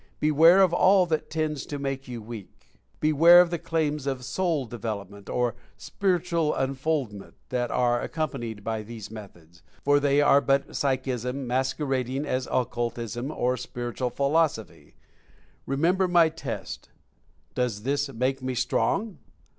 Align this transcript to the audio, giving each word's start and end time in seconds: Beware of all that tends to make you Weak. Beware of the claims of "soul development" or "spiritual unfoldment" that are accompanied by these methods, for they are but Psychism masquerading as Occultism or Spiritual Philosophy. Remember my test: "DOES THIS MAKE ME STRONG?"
Beware 0.19 0.63
of 0.63 0.73
all 0.73 1.05
that 1.05 1.29
tends 1.29 1.63
to 1.67 1.77
make 1.77 2.07
you 2.07 2.23
Weak. 2.23 2.49
Beware 2.99 3.39
of 3.39 3.51
the 3.51 3.59
claims 3.59 4.07
of 4.07 4.25
"soul 4.25 4.65
development" 4.65 5.29
or 5.29 5.53
"spiritual 5.77 6.55
unfoldment" 6.55 7.35
that 7.49 7.69
are 7.69 8.01
accompanied 8.01 8.63
by 8.63 8.81
these 8.81 9.11
methods, 9.11 9.61
for 9.83 9.99
they 9.99 10.19
are 10.19 10.41
but 10.41 10.75
Psychism 10.75 11.45
masquerading 11.45 12.25
as 12.25 12.47
Occultism 12.51 13.29
or 13.29 13.55
Spiritual 13.57 14.09
Philosophy. 14.09 14.95
Remember 15.67 16.07
my 16.07 16.29
test: 16.29 16.89
"DOES 17.53 17.83
THIS 17.83 18.11
MAKE 18.11 18.41
ME 18.41 18.55
STRONG?" 18.55 19.19